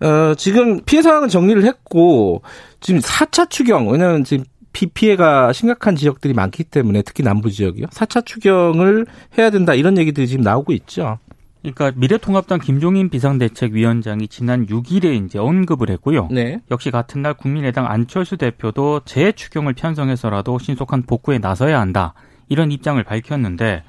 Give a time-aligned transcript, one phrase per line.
[0.00, 2.42] 어, 지금 피해 상황은 정리를 했고
[2.80, 7.86] 지금 4차 추경 왜냐하면 지금 비 피해가 심각한 지역들이 많기 때문에 특히 남부 지역이요.
[7.86, 9.06] 4차 추경을
[9.36, 11.18] 해야 된다 이런 얘기들이 지금 나오고 있죠.
[11.62, 16.28] 그러니까 미래통합당 김종인 비상대책위원장이 지난 6일에 이제 언급을 했고요.
[16.30, 16.60] 네.
[16.70, 22.14] 역시 같은 날 국민의당 안철수 대표도 재추경을 편성해서라도 신속한 복구에 나서야 한다.
[22.48, 23.82] 이런 입장을 밝혔는데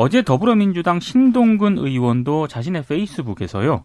[0.00, 3.82] 어제 더불어민주당 신동근 의원도 자신의 페이스북에서요.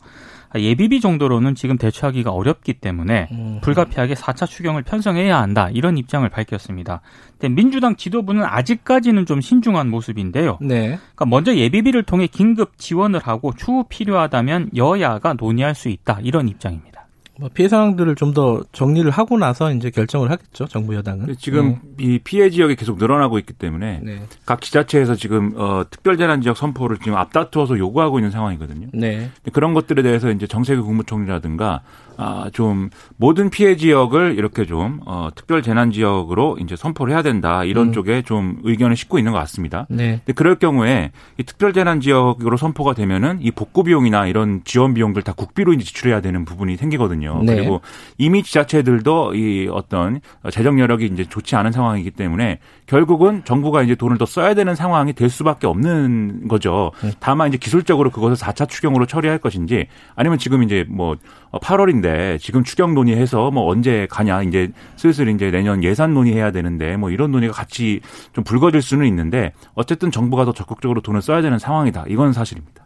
[0.55, 3.59] 예비비 정도로는 지금 대처하기가 어렵기 때문에 음.
[3.63, 5.71] 불가피하게 4차 추경을 편성해야 한다.
[5.73, 7.01] 이런 입장을 밝혔습니다.
[7.39, 10.59] 근데 민주당 지도부는 아직까지는 좀 신중한 모습인데요.
[10.61, 10.99] 네.
[11.15, 16.19] 그러니까 먼저 예비비를 통해 긴급 지원을 하고 추후 필요하다면 여야가 논의할 수 있다.
[16.21, 16.92] 이런 입장입니다.
[17.39, 20.65] 뭐 피해 상황들을 좀 더 정리를 하고 나서 이제 결정을 하겠죠.
[20.65, 21.35] 정부 여당은.
[21.37, 24.23] 지금 이 피해 지역이 계속 늘어나고 있기 때문에 네.
[24.43, 28.87] 각 지자체에서 지금 어, 특별재난 지역 선포를 지금 앞다투어서 요구하고 있는 상황이거든요.
[28.93, 29.29] 네.
[29.51, 31.81] 그런 것들에 대해서 이제 정세균 국무총리라든가
[32.17, 37.63] 아, 좀 모든 피해 지역을 이렇게 좀 어, 특별 재난 지역으로 이제 선포를 해야 된다
[37.63, 37.93] 이런 음.
[37.93, 39.85] 쪽에 좀 의견을 싣고 있는 것 같습니다.
[39.89, 40.21] 네.
[40.25, 45.21] 근데 그럴 경우에 이 특별 재난 지역으로 선포가 되면은 이 복구 비용이나 이런 지원 비용들
[45.21, 47.22] 다 국비로 이제 지출해야 되는 부분이 생기거든요.
[47.43, 47.55] 네.
[47.55, 47.81] 그리고
[48.17, 50.21] 이미 지자체들도 이 어떤
[50.51, 55.13] 재정 여력이 이제 좋지 않은 상황이기 때문에 결국은 정부가 이제 돈을 더 써야 되는 상황이
[55.13, 56.91] 될 수밖에 없는 거죠.
[57.19, 61.15] 다만 이제 기술적으로 그것을 4차 추경으로 처리할 것인지 아니면 지금 이제 뭐
[61.51, 67.09] 8월인데 지금 추경 논의해서 뭐 언제 가냐 이제 슬슬 이제 내년 예산 논의해야 되는데 뭐
[67.09, 68.01] 이런 논의가 같이
[68.33, 72.05] 좀 불거질 수는 있는데 어쨌든 정부가 더 적극적으로 돈을 써야 되는 상황이다.
[72.07, 72.85] 이건 사실입니다.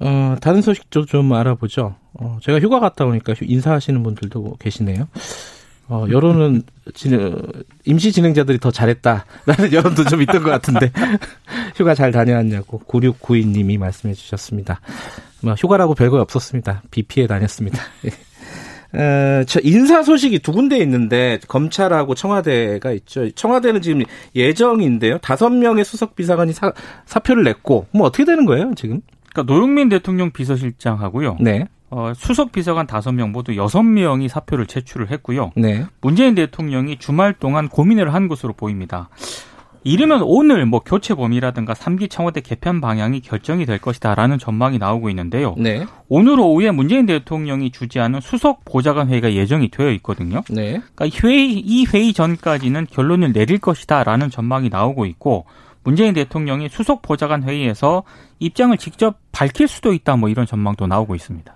[0.00, 1.94] 어, 다른 소식도 좀 알아보죠.
[2.14, 5.08] 어, 제가 휴가 갔다 오니까 휴- 인사하시는 분들도 계시네요.
[5.88, 6.62] 어, 여론은
[6.94, 7.36] 진,
[7.84, 9.24] 임시 진행자들이 더 잘했다라는
[9.72, 10.90] 여론도 좀 있던 것 같은데
[11.76, 14.80] 휴가 잘 다녀왔냐고 9692님이 말씀해 주셨습니다.
[15.42, 16.82] 뭐 휴가라고 별거 없었습니다.
[16.90, 17.82] 비 피해 다녔습니다.
[18.94, 23.28] 어, 저 인사 소식이 두 군데 있는데 검찰하고 청와대가 있죠.
[23.32, 24.02] 청와대는 지금
[24.36, 25.18] 예정인데요.
[25.18, 26.72] 다섯 명의 수석 비서관이 사,
[27.04, 29.00] 사표를 냈고 뭐 어떻게 되는 거예요 지금?
[29.34, 31.38] 그러니까 노영민 대통령 비서실장하고요.
[31.40, 35.50] 네, 어, 수석 비서관 5명 모두 6명이 사표를 제출을 했고요.
[35.56, 39.10] 네, 문재인 대통령이 주말 동안 고민을 한 것으로 보입니다.
[39.86, 45.54] 이르면 오늘 뭐 교체 범위라든가 3기 청와대 개편 방향이 결정이 될 것이다라는 전망이 나오고 있는데요.
[45.58, 50.42] 네, 오늘 오후에 문재인 대통령이 주재하는 수석 보좌관 회의가 예정이 되어 있거든요.
[50.48, 50.80] 네.
[50.94, 55.44] 그러니까 회의, 이 회의 전까지는 결론을 내릴 것이다라는 전망이 나오고 있고
[55.84, 58.02] 문재인 대통령이 수석 보좌관 회의에서
[58.40, 61.54] 입장을 직접 밝힐 수도 있다 뭐 이런 전망도 나오고 있습니다.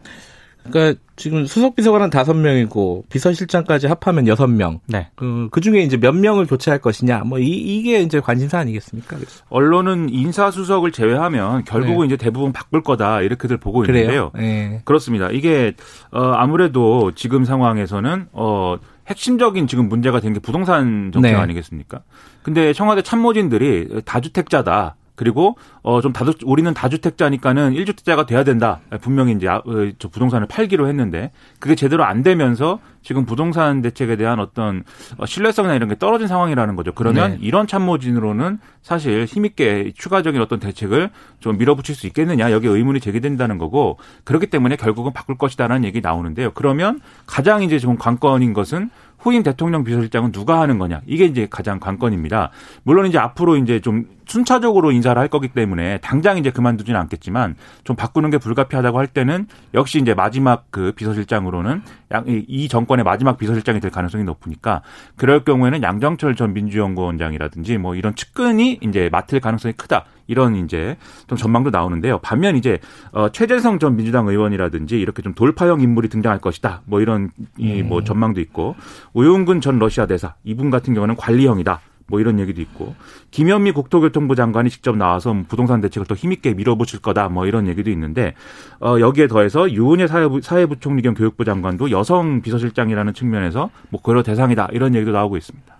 [0.70, 4.80] 그러니까 지금 수석 비서관은 다섯 명이고 비서실장까지 합하면 여섯 명.
[4.86, 5.08] 네.
[5.16, 7.20] 그, 그 중에 이제 몇 명을 교체할 것이냐.
[7.20, 9.16] 뭐, 이, 이게 이제 관심사 아니겠습니까?
[9.16, 9.42] 그래서.
[9.48, 14.30] 언론은 인사 수석을 제외하면 결국은 이제 대부분 바꿀 거다 이렇게들 보고 있는데요.
[14.30, 14.46] 그래요.
[14.46, 14.82] 예.
[14.84, 15.30] 그렇습니다.
[15.30, 15.74] 이게
[16.10, 18.76] 어 아무래도 지금 상황에서는 어
[19.08, 21.36] 핵심적인 지금 문제가 된 게 부동산 정책 네.
[21.36, 22.02] 아니겠습니까?
[22.42, 24.96] 근데 청와대 참모진들이 다주택자다.
[25.14, 28.80] 그리고 어좀 다주 우리는 다주택자니까는 1주택자가 돼야 된다.
[29.00, 34.16] 분명히 이제 아- 어, 저 부동산을 팔기로 했는데 그게 제대로 안 되면서 지금 부동산 대책에
[34.16, 34.84] 대한 어떤
[35.16, 36.92] 어, 신뢰성이나 이런 게 떨어진 상황이라는 거죠.
[36.92, 37.38] 그러면 네.
[37.40, 41.10] 이런 참모진으로는 사실 힘있게 추가적인 어떤 대책을
[41.40, 46.52] 좀 밀어붙일 수 있겠느냐 여기에 의문이 제기된다는 거고 그렇기 때문에 결국은 바꿀 것이다라는 얘기 나오는데요.
[46.54, 51.80] 그러면 가장 이제 좀 관건인 것은 후임 대통령 비서실장은 누가 하는 거냐 이게 이제 가장
[51.80, 52.50] 관건입니다.
[52.84, 57.96] 물론 이제 앞으로 이제 좀 순차적으로 인사를 할 거기 때문에 당장 이제 그만두지는 않겠지만 좀
[57.96, 61.82] 바꾸는 게 불가피하다고 할 때는 역시 이제 마지막 그 비서실장으로는
[62.12, 64.80] 양- 이- 이 정권의 마지막 비서실장이 될 가능성이 높으니까
[65.16, 70.06] 그럴 경우에는 양정철 전 민주연구원장이라든지 뭐 이런 측근이 이제 맡을 가능성이 크다.
[70.26, 70.96] 이런 이제
[71.26, 72.18] 좀 전망도 나오는데요.
[72.18, 72.78] 반면 이제
[73.12, 76.82] 어 최재성 전 민주당 의원이라든지 이렇게 좀 돌파형 인물이 등장할 것이다.
[76.86, 78.74] 뭐 이런 이뭐 전망도 있고
[79.12, 81.80] 우용근 전 러시아 대사 이분 같은 경우는 관리형이다.
[82.08, 82.94] 뭐 이런 얘기도 있고.
[83.30, 87.28] 김현미 국토교통부 장관이 직접 나와서 뭐 부동산 대책을 더 힘있게 밀어붙일 거다.
[87.28, 88.34] 뭐 이런 얘기도 있는데
[88.80, 94.68] 어 여기에 더해서 유은혜 사회부, 사회부총리 겸 교육부 장관도 여성 비서실장이라는 측면에서 뭐 고려 대상이다.
[94.72, 95.77] 이런 얘기도 나오고 있습니다.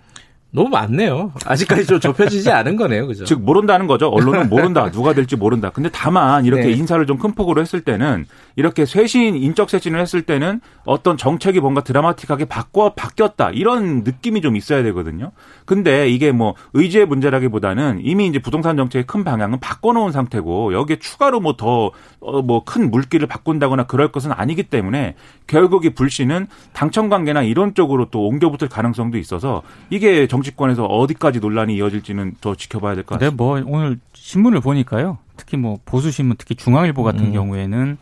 [0.51, 1.31] 너무 많네요.
[1.45, 3.05] 아직까지 좀 좁혀지지 않은 거네요.
[3.05, 3.23] 그죠?
[3.23, 4.07] 즉 모른다는 거죠.
[4.09, 4.89] 언론은 모른다.
[4.89, 5.69] 누가 될지 모른다.
[5.69, 6.71] 근데 다만 이렇게 네.
[6.71, 8.25] 인사를 좀 큰 폭으로 했을 때는
[8.55, 13.49] 이렇게 쇄신 인적 쇄신을 했을 때는 어떤 정책이 뭔가 드라마틱하게 바꿔 바뀌었다.
[13.51, 15.31] 이런 느낌이 좀 있어야 되거든요.
[15.65, 20.99] 근데 이게 뭐 의지의 문제라기보다는 이미 이제 부동산 정책의 큰 방향은 바꿔 놓은 상태고 여기에
[20.99, 28.05] 추가로 뭐더뭐큰 물기를 바꾼다거나 그럴 것은 아니기 때문에 결국 이 불씨는 당청 관계나 이런 쪽으로
[28.11, 33.43] 또 옮겨붙을 가능성도 있어서 이게 정 치권에서 어디까지 논란이 이어질지는 더 지켜봐야 될것 근데 같습니다.
[33.43, 35.17] 뭐 오늘 신문을 보니까요.
[35.37, 37.33] 특히 뭐 보수 신문, 특히 중앙일보 같은 음.
[37.33, 37.97] 경우에는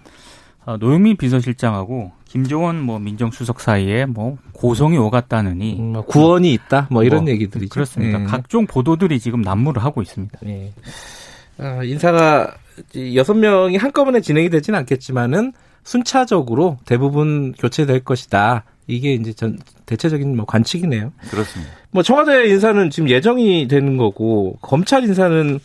[0.66, 7.04] 어, 노영민 비서실장하고 김종원 뭐 민정수석 사이에 뭐 고성이 오갔다느니 음, 뭐 구원이 있다 뭐
[7.04, 7.70] 이런 뭐, 얘기들이죠.
[7.70, 8.22] 그렇습니다.
[8.22, 8.26] 예.
[8.26, 10.40] 각종 보도들이 지금 난무를 하고 있습니다.
[10.46, 10.74] 예.
[11.58, 12.54] 아, 인사가
[13.16, 15.54] 여섯 명이 한꺼번에 진행이 되지는 않겠지만은
[15.88, 18.66] 순차적으로 대부분 교체될 것이다.
[18.88, 21.14] 이게 이제 전 대체적인 뭐 관측이네요.
[21.30, 21.72] 그렇습니다.
[21.92, 25.60] 뭐 청와대 인사는 지금 예정이 되는 거고 검찰 인사는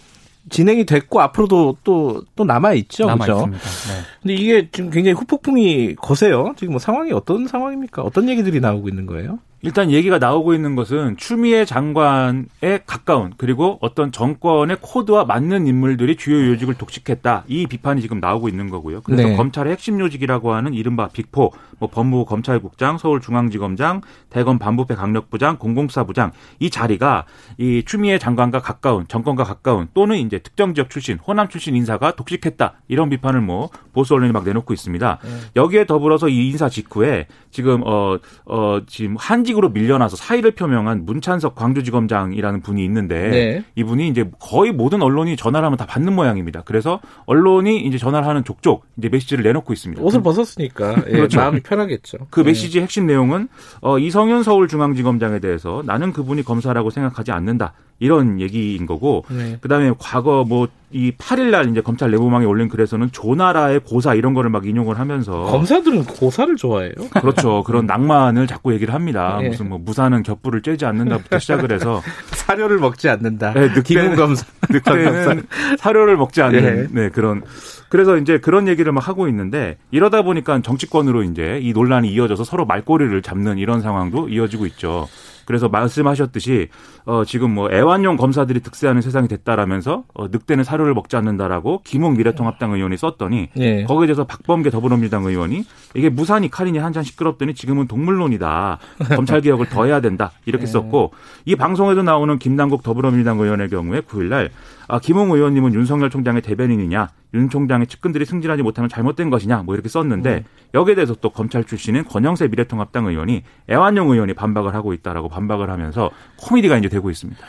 [0.48, 3.06] 진행이 됐고 앞으로도 또또 남아 있죠.
[3.06, 3.32] 남아 그죠?
[3.38, 3.58] 있습니다.
[3.58, 4.02] 네.
[4.22, 6.54] 근데 이게 지금 굉장히 후폭풍이 거세요.
[6.56, 8.02] 지금 뭐 상황이 어떤 상황입니까?
[8.02, 9.40] 어떤 얘기들이 나오고 있는 거예요?
[9.64, 16.50] 일단 얘기가 나오고 있는 것은 추미애 장관에 가까운 그리고 어떤 정권의 코드와 맞는 인물들이 주요
[16.50, 17.44] 요직을 독식했다.
[17.46, 19.02] 이 비판이 지금 나오고 있는 거고요.
[19.02, 19.36] 그래서 네.
[19.36, 24.00] 검찰의 핵심 요직이라고 하는 이른바 빅포, 뭐 법무부 검찰국장, 서울중앙지검장,
[24.30, 27.26] 대검 반부패 강력부장, 공공사부장 이 자리가
[27.58, 32.74] 이 추미애 장관과 가까운 정권과 가까운 또는 이제 특정 지역 출신, 호남 출신 인사가 독식했다.
[32.88, 35.18] 이런 비판을 뭐 보수 언론이 막 내놓고 있습니다.
[35.54, 41.54] 여기에 더불어서 이 인사 직후에 지금 어, 어, 지금 한 직으로 밀려나서 사의를 표명한 문찬석
[41.54, 43.64] 광주지검장이라는 분이 있는데 네.
[43.76, 46.62] 이분이 이제 거의 모든 언론이 전화를 하면 다 받는 모양입니다.
[46.64, 50.02] 그래서 언론이 이제 전화를 하는 족족 이제 메시지를 내놓고 있습니다.
[50.02, 51.38] 옷을 벗었으니까 예, 그렇죠.
[51.38, 52.18] 마음이 편하겠죠.
[52.30, 52.44] 그 예.
[52.44, 53.48] 메시지 의 핵심 내용은
[53.80, 59.58] 어, 이성윤 서울중앙지검장에 대해서 나는 그분이 검사라고 생각하지 않는다 이런 얘기인 거고 네.
[59.60, 64.66] 그다음에 과거 뭐 이 8일날 이제 검찰 내부망에 올린 글에서는 조나라의 고사 이런 거를 막
[64.66, 66.92] 인용을 하면서 검사들은 고사를 좋아해요.
[67.18, 69.48] 그렇죠 그런 낭만을 자꾸 얘기를 합니다 예.
[69.48, 72.02] 무슨 뭐 무사는 겹불을 쬐지 않는다부터 시작을 해서
[72.36, 73.54] 사료를 먹지 않는다.
[73.54, 74.44] 네, 늑대는- 검사.
[74.68, 75.46] 늑대는
[75.78, 76.88] 사료를 먹지 않는 예.
[76.90, 77.40] 네 그런
[77.88, 82.66] 그래서 이제 그런 얘기를 막 하고 있는데 이러다 보니까 정치권으로 이제 이 논란이 이어져서 서로
[82.66, 85.08] 말꼬리를 잡는 이런 상황도 이어지고 있죠.
[85.44, 86.68] 그래서 말씀하셨듯이
[87.04, 92.72] 어 지금 뭐 애완용 검사들이 득세하는 세상이 됐다라면서 어 늑대는 사료를 먹지 않는다라고 김웅 미래통합당
[92.74, 93.84] 의원이 썼더니 예.
[93.84, 98.78] 거기에 대해서 박범계 더불어민주당 의원이 이게 무산이 칼이니 한 잔 시끄럽더니 지금은 동물론이다.
[99.16, 100.30] 검찰 개혁을 더 해야 된다.
[100.44, 101.12] 이렇게 썼고
[101.46, 104.50] 이 방송에도 나오는 김남국 더불어민주당 의원의 경우에 9일 날
[104.88, 109.88] 아, 김웅 의원님은 윤석열 총장의 대변인이냐, 윤 총장의 측근들이 승진하지 못하면 잘못된 것이냐, 뭐 이렇게
[109.88, 110.44] 썼는데
[110.74, 116.10] 여기에 대해서 또 검찰 출신인 권영세 미래통합당 의원이 애완용 의원이 반박을 하고 있다라고 반박을 하면서
[116.38, 117.40] 코미디가 이제 되고 있습니다.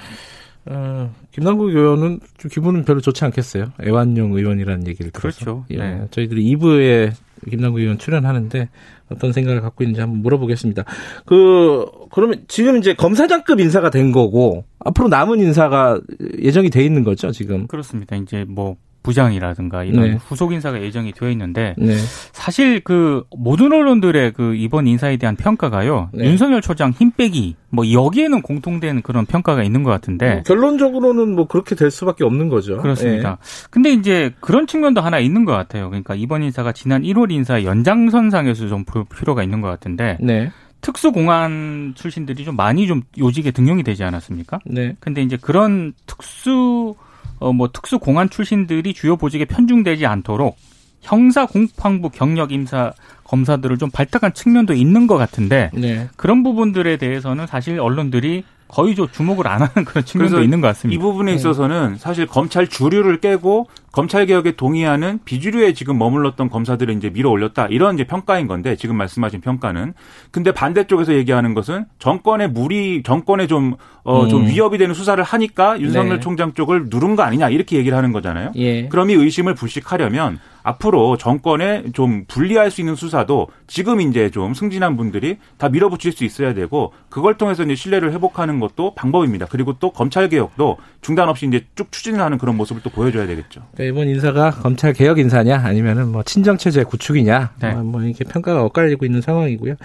[0.66, 3.74] 어, 김남국 의원은 좀 기분은 별로 좋지 않겠어요.
[3.84, 5.38] 애완용 의원이라는 얘기를 들어서.
[5.38, 5.66] 그렇죠.
[5.72, 6.08] 예, 네.
[6.12, 7.12] 저희들이 2부에
[7.50, 8.70] 김남국 의원 출연하는데
[9.10, 10.86] 어떤 생각을 갖고 있는지 한번 물어보겠습니다.
[11.26, 16.00] 그 그러면 지금 이제 검사장급 인사가 된 거고 앞으로 남은 인사가
[16.40, 17.66] 예정이 돼 있는 거죠 지금.
[17.66, 18.16] 그렇습니다.
[18.16, 20.18] 이제 뭐 부장이라든가 이런 네.
[20.28, 21.94] 후속 인사가 예정이 되어 있는데 네.
[22.32, 26.10] 사실 그 모든 언론들의 그 이번 인사에 대한 평가가요.
[26.14, 26.26] 네.
[26.26, 31.48] 윤석열 초장 힘 빼기 뭐 여기에는 공통된 그런 평가가 있는 것 같은데 뭐 결론적으로는 뭐
[31.48, 32.78] 그렇게 될 수밖에 없는 거죠.
[32.78, 33.40] 그렇습니다.
[33.70, 35.90] 근데 이제 그런 측면도 하나 있는 것 같아요.
[35.90, 40.26] 그러니까 이번 인사가 지난 1월 인사 연장선상에서 좀 볼 필요가 있는 것 같은데 예.
[40.26, 40.52] 네.
[40.84, 44.60] 특수공안 출신들이 좀 많이 좀 요직에 등용이 되지 않았습니까?
[44.66, 44.96] 네.
[45.00, 46.94] 근데 이제 그런 특수
[47.40, 50.56] 어 뭐 특수 공안 출신들이 주요 보직에 편중되지 않도록
[51.02, 52.94] 형사 공판부 경력 임사
[53.26, 56.08] 검사들을 좀 발탁한 측면도 있는 것 같은데 네.
[56.16, 61.02] 그런 부분들에 대해서는 사실 언론들이 거의 좀 주목을 안 하는 그런 측면도 있는 것이 같습니다.
[61.02, 67.30] 부분에 있어서는 사실 검찰 주류를 깨고 검찰 개혁에 동의하는 비주류에 지금 머물렀던 검사들을 이제 밀어
[67.30, 69.94] 올렸다 이런 이제 평가인 건데 지금 말씀하신 평가는
[70.32, 74.48] 근데 반대쪽에서 얘기하는 것은 정권의 무리 정권에 좀어 좀 음.
[74.48, 76.20] 위협이 되는 수사를 하니까 윤석열 네.
[76.20, 78.52] 총장 쪽을 누른 거 아니냐 이렇게 얘기를 하는 거잖아요.
[78.56, 78.88] 예.
[78.90, 84.98] 그럼 이 의심을 불식하려면 앞으로 정권에 좀 분리할 수 있는 수사도 지금 이제 좀 승진한
[84.98, 89.46] 분들이 다 밀어붙일 수 있어야 되고 그걸 통해서 이제 신뢰를 회복하는 것도 방법입니다.
[89.50, 93.62] 그리고 또 검찰 개혁도 중단 없이 이제 쭉 추진을 하는 그런 모습을 또 보여줘야 되겠죠.
[93.76, 97.74] 그러니까 이번 인사가 검찰 개혁 인사냐 아니면은 뭐 친정 체제 구축이냐 네.
[97.74, 99.76] 뭐, 뭐 이렇게 평가가 엇갈리고 있는 상황이고요.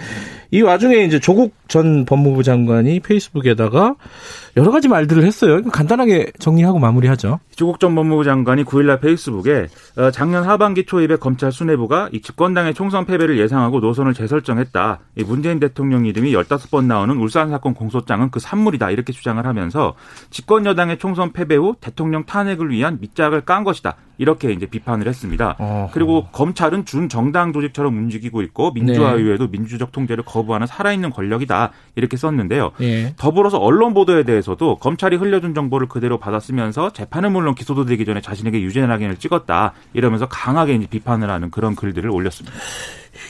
[0.50, 3.96] 이 와중에 이제 조국 전 법무부 장관이 페이스북에다가
[4.56, 5.62] 여러 가지 말들을 했어요.
[5.62, 7.38] 간단하게 정리하고 마무리하죠.
[7.54, 13.04] 조국 전 법무부 장관이 9일날 페이스북에 어, 작년 하반기 초입에 검찰 수뇌부가 이 집권당의 총선
[13.04, 14.98] 패배를 예상하고 노선을 재설정했다.
[15.16, 18.90] 이 문재인 대통령 이름이 15번 나오는 울산 사건 공소장은 그 산물이다.
[18.90, 19.94] 이렇게 주장을 하면서
[20.30, 23.87] 집권 여당의 총선 패배 후 대통령 탄핵을 위한 밑작을 깐 것이다.
[24.18, 25.54] 이렇게 이제 비판을 했습니다.
[25.58, 25.90] 어허.
[25.92, 31.70] 그리고 검찰은 준 정당 조직처럼 움직이고 있고 민주화의회도 민주적 통제를 거부하는 살아있는 권력이다.
[31.94, 32.72] 이렇게 썼는데요.
[32.80, 33.14] 예.
[33.16, 38.60] 더불어서 언론 보도에 대해서도 검찰이 흘려준 정보를 그대로 받아쓰면서 재판은 물론 기소도 되기 전에 자신에게
[38.60, 42.56] 유죄 낙인을 찍었다 이러면서 강하게 이제 비판을 하는 그런 글들을 올렸습니다.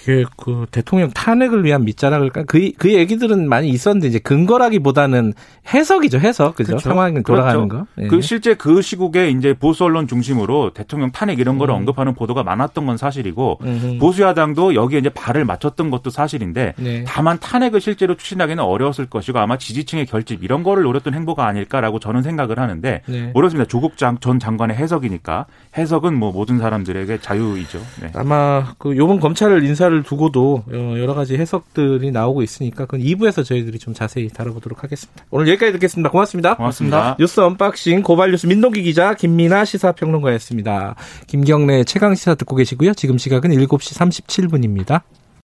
[0.03, 5.35] 이게 그 대통령 탄핵을 위한 밑자락을 그, 그 얘기들은 많이 있었는데 이제 근거라기보다는
[5.73, 6.89] 해석이죠 해석 그죠 그렇죠.
[6.89, 7.87] 상황이 돌아가는 그렇죠.
[7.87, 8.03] 거.
[8.03, 8.07] 예.
[8.09, 11.79] 그 실제 그 시국에 이제 보수 언론 중심으로 대통령 탄핵 이런 거를 음.
[11.79, 13.99] 언급하는 보도가 많았던 건 사실이고 음흠.
[13.99, 17.05] 보수 야당도 여기에 이제 발을 맞췄던 것도 사실인데 네.
[17.07, 22.23] 다만 탄핵을 실제로 추진하기는 어려웠을 것이고 아마 지지층의 결집 이런 거를 노렸던 행보가 아닐까라고 저는
[22.23, 23.31] 생각을 하는데 네.
[23.35, 23.69] 모르겠습니다.
[23.69, 27.81] 조국 장, 전 장관의 해석이니까 해석은 뭐 모든 사람들에게 자유이죠.
[28.03, 28.11] 네.
[28.15, 33.79] 아마 그 요번 검찰을 인사를 두고도 어, 여러 가지 해석들이 나오고 있으니까 그건 2부에서 저희들이
[33.79, 35.25] 좀 자세히 다뤄보도록 하겠습니다.
[35.31, 36.11] 오늘 여기까지 듣겠습니다.
[36.11, 36.57] 고맙습니다.
[36.57, 37.17] 고맙습니다.
[37.19, 40.97] 뉴스 언박싱 고발 뉴스 민동기 기자 김민아 시사평론가였습니다.
[41.27, 42.93] 김경래 최강 시사 듣고 계시고요.
[42.93, 45.03] 지금 시각은 7시 37분입니다.